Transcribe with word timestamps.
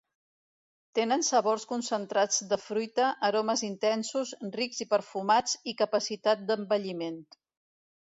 Tenen 0.99 1.25
sabors 1.27 1.65
concentrats 1.73 2.41
de 2.55 2.59
fruita, 2.63 3.11
aromes 3.29 3.65
intensos, 3.69 4.35
rics 4.59 4.83
i 4.87 4.91
perfumats 4.97 5.57
i 5.75 5.79
capacitat 5.87 6.47
d'envelliment. 6.51 7.25